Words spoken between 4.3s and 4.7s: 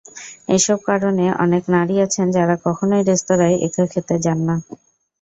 না।